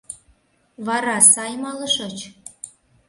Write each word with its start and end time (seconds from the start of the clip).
Вара 0.85 1.17
сай 1.31 1.53
малышыч? 1.63 2.17